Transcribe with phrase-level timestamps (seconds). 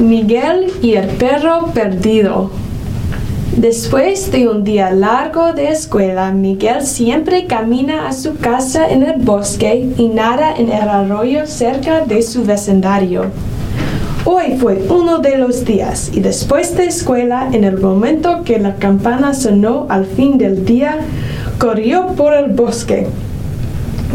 [0.00, 2.52] Miguel y el perro perdido.
[3.56, 9.20] Después de un día largo de escuela, Miguel siempre camina a su casa en el
[9.20, 13.24] bosque y nada en el arroyo cerca de su vecindario.
[14.24, 18.76] Hoy fue uno de los días y después de escuela, en el momento que la
[18.76, 20.98] campana sonó al fin del día,
[21.58, 23.08] corrió por el bosque.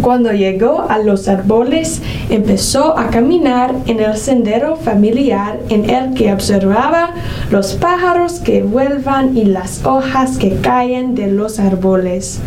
[0.00, 2.00] Cuando llegó a los árboles,
[2.30, 7.10] empezó a caminar en el sendero familiar en el que observaba
[7.50, 12.40] los pájaros que vuelvan y las hojas que caen de los árboles.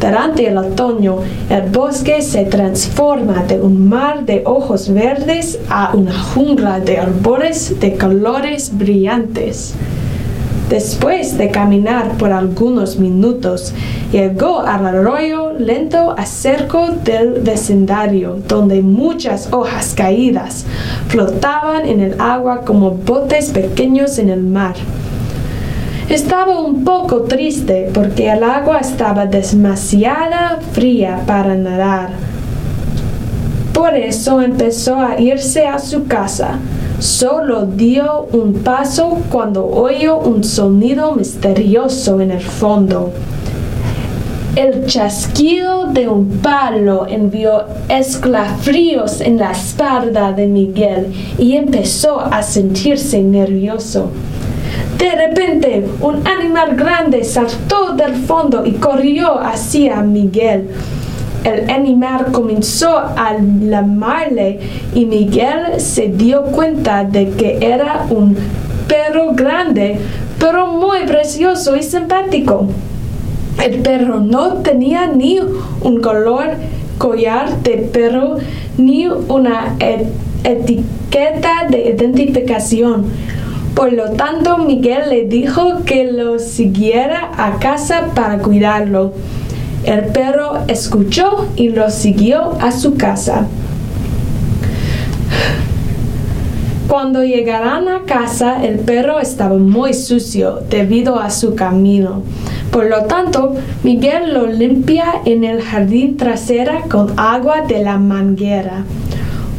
[0.00, 1.18] Durante el otoño,
[1.50, 7.78] el bosque se transforma de un mar de ojos verdes a una jungla de árboles
[7.80, 9.74] de colores brillantes.
[10.70, 13.74] Después de caminar por algunos minutos,
[14.12, 20.64] llegó al arroyo lento acerca del vecindario, donde muchas hojas caídas
[21.08, 24.76] flotaban en el agua como botes pequeños en el mar.
[26.08, 32.10] Estaba un poco triste porque el agua estaba demasiado fría para nadar.
[33.72, 36.60] Por eso empezó a irse a su casa.
[37.00, 43.10] Solo dio un paso cuando oyó un sonido misterioso en el fondo.
[44.54, 52.42] El chasquido de un palo envió escalofríos en la espalda de Miguel y empezó a
[52.42, 54.10] sentirse nervioso.
[54.98, 60.68] De repente, un animal grande saltó del fondo y corrió hacia Miguel
[61.44, 64.60] el animal comenzó a lamarle
[64.94, 68.36] y Miguel se dio cuenta de que era un
[68.86, 69.98] perro grande,
[70.38, 72.68] pero muy precioso y simpático.
[73.62, 75.38] El perro no tenía ni
[75.82, 76.50] un color
[76.98, 78.36] collar de perro
[78.76, 79.76] ni una
[80.44, 83.06] etiqueta de identificación.
[83.74, 89.12] Por lo tanto, Miguel le dijo que lo siguiera a casa para cuidarlo.
[89.84, 93.46] El perro escuchó y lo siguió a su casa.
[96.86, 102.22] Cuando llegaron a casa, el perro estaba muy sucio debido a su camino.
[102.70, 108.84] Por lo tanto, Miguel lo limpia en el jardín trasera con agua de la manguera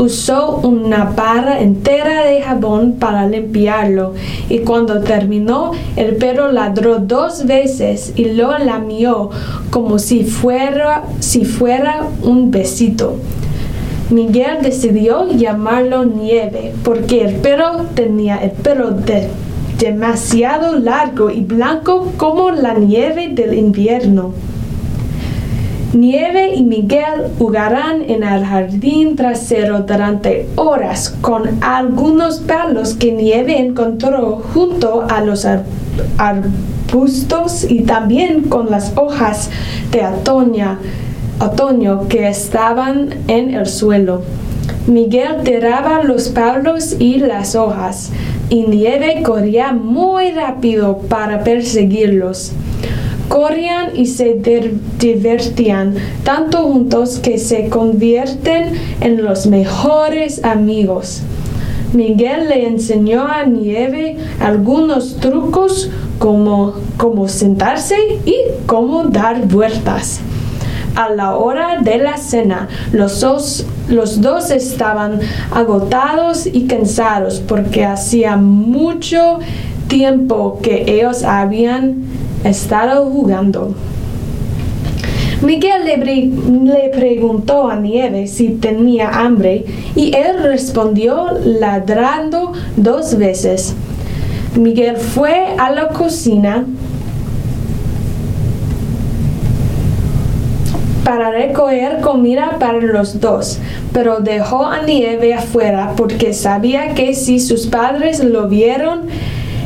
[0.00, 4.14] usó una barra entera de jabón para limpiarlo
[4.48, 9.30] y cuando terminó el perro ladró dos veces y lo lamió
[9.70, 13.16] como si fuera, si fuera un besito.
[14.08, 18.96] Miguel decidió llamarlo Nieve porque el perro tenía el pelo
[19.78, 24.32] demasiado largo y blanco como la nieve del invierno.
[25.92, 33.58] Nieve y Miguel jugarán en el jardín trasero durante horas con algunos palos que Nieve
[33.58, 35.44] encontró junto a los
[36.16, 39.50] arbustos y también con las hojas
[39.90, 40.06] de
[41.40, 44.22] otoño que estaban en el suelo.
[44.86, 48.12] Miguel tiraba los palos y las hojas,
[48.48, 52.52] y Nieve corría muy rápido para perseguirlos
[53.30, 54.42] corrían y se
[54.98, 61.22] divertían tanto juntos que se convierten en los mejores amigos.
[61.92, 66.74] Miguel le enseñó a Nieve algunos trucos como,
[67.28, 67.96] sentarse
[68.26, 68.36] y
[68.66, 70.20] cómo dar vueltas.
[70.96, 75.20] A la hora de la cena, los dos, los dos estaban
[75.52, 79.38] agotados y cansados porque hacía mucho
[79.86, 82.02] tiempo que ellos habían
[82.44, 83.74] estado jugando.
[85.42, 89.64] Miguel le, preguntó a Nieve si tenía hambre
[89.94, 93.74] y él respondió ladrando dos veces.
[94.54, 96.66] Miguel fue a la cocina
[101.04, 103.58] para recoger comida para los dos,
[103.92, 109.08] pero dejó a Nieve afuera porque sabía que si sus padres lo vieron,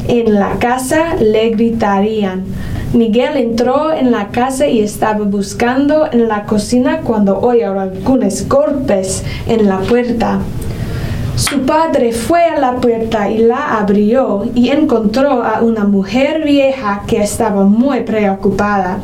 [0.09, 2.45] en la casa le gritarían.
[2.93, 9.25] Miguel entró en la casa y estaba buscando en la cocina cuando oyó algunos golpes
[9.49, 10.39] en la puerta.
[11.37, 17.03] Su padre fue a la puerta y la abrió y encontró a una mujer vieja
[17.09, 18.99] que estaba muy preocupada.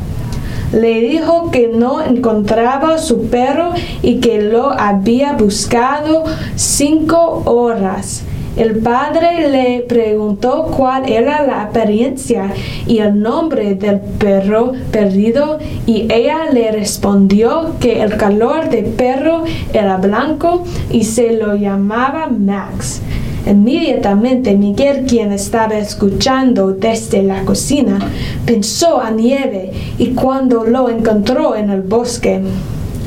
[0.72, 6.22] Le dijo que no encontraba su perro y que lo había buscado
[6.54, 8.22] cinco horas.
[8.56, 12.52] El padre le preguntó cuál era la apariencia
[12.86, 19.44] y el nombre del perro perdido y ella le respondió que el color del perro
[19.72, 23.00] era blanco y se lo llamaba Max.
[23.46, 27.98] Inmediatamente Miguel, quien estaba escuchando desde la cocina,
[28.44, 32.42] pensó a Nieve y cuando lo encontró en el bosque,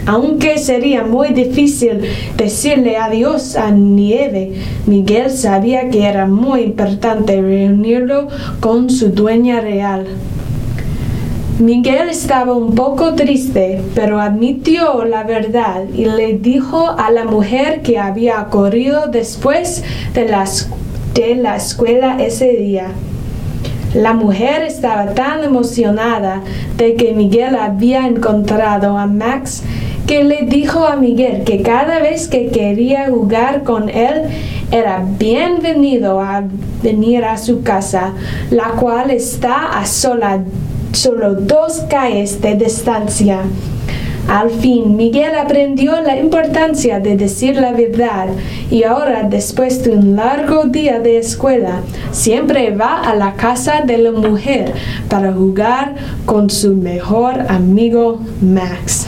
[0.05, 2.01] aunque sería muy difícil
[2.35, 4.51] decirle adiós a Nieve,
[4.85, 8.27] Miguel sabía que era muy importante reunirlo
[8.59, 10.05] con su dueña real.
[11.59, 17.81] Miguel estaba un poco triste, pero admitió la verdad y le dijo a la mujer
[17.83, 19.83] que había corrido después
[20.13, 20.45] de la,
[21.13, 22.87] de la escuela ese día.
[23.93, 26.41] La mujer estaba tan emocionada
[26.77, 29.61] de que Miguel había encontrado a Max
[30.07, 34.23] que le dijo a Miguel que cada vez que quería jugar con él
[34.71, 36.43] era bienvenido a
[36.81, 38.13] venir a su casa,
[38.49, 40.43] la cual está a sola
[40.91, 43.39] solo dos calles de distancia.
[44.27, 48.27] Al fin, Miguel aprendió la importancia de decir la verdad
[48.71, 53.97] y ahora, después de un largo día de escuela, siempre va a la casa de
[53.97, 54.71] la mujer
[55.09, 55.95] para jugar
[56.25, 59.07] con su mejor amigo Max.